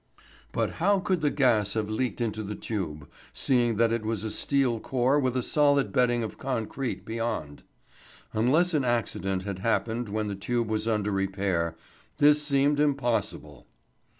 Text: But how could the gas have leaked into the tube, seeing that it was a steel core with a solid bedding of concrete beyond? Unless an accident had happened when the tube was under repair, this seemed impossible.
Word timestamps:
But 0.51 0.71
how 0.81 0.97
could 0.99 1.21
the 1.21 1.29
gas 1.29 1.75
have 1.75 1.87
leaked 1.87 2.21
into 2.21 2.41
the 2.41 2.55
tube, 2.55 3.07
seeing 3.33 3.75
that 3.75 3.91
it 3.93 4.03
was 4.03 4.23
a 4.23 4.31
steel 4.31 4.79
core 4.79 5.19
with 5.19 5.37
a 5.37 5.43
solid 5.43 5.91
bedding 5.93 6.23
of 6.23 6.39
concrete 6.39 7.05
beyond? 7.05 7.61
Unless 8.33 8.73
an 8.73 8.83
accident 8.83 9.43
had 9.43 9.59
happened 9.59 10.09
when 10.09 10.27
the 10.27 10.33
tube 10.33 10.69
was 10.69 10.87
under 10.87 11.11
repair, 11.11 11.75
this 12.17 12.41
seemed 12.41 12.79
impossible. 12.79 13.67